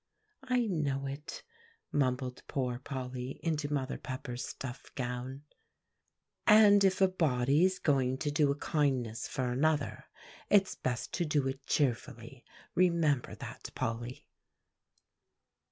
"I 0.49 0.65
know 0.65 1.05
it," 1.05 1.43
mumbled 1.91 2.41
poor 2.47 2.79
Polly 2.79 3.39
into 3.43 3.71
Mother 3.71 3.99
Pepper's 3.99 4.43
stuff 4.43 4.91
gown. 4.95 5.43
"And 6.47 6.83
if 6.83 7.01
a 7.01 7.07
body 7.07 7.63
is 7.65 7.77
going 7.77 8.17
to 8.17 8.31
do 8.31 8.49
a 8.49 8.55
kindness 8.55 9.27
for 9.27 9.51
another, 9.51 10.05
it's 10.49 10.73
best 10.73 11.13
to 11.13 11.25
do 11.25 11.47
it 11.47 11.67
cheerfully, 11.67 12.43
remember 12.73 13.35
that, 13.35 13.69
Polly." 13.75 14.25